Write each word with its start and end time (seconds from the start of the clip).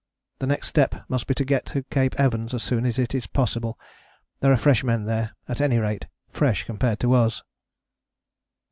The 0.39 0.47
next 0.47 0.67
step 0.67 0.95
must 1.09 1.27
be 1.27 1.35
to 1.35 1.45
get 1.45 1.63
to 1.67 1.83
Cape 1.83 2.19
Evans 2.19 2.55
as 2.55 2.63
soon 2.63 2.87
as 2.87 2.97
it 2.97 3.13
is 3.13 3.27
possible. 3.27 3.77
There 4.39 4.51
are 4.51 4.57
fresh 4.57 4.83
men 4.83 5.03
there: 5.03 5.35
at 5.47 5.61
any 5.61 5.77
rate 5.77 6.07
fresh 6.27 6.63
compared 6.63 6.99
to 7.01 7.13
us." 7.13 7.43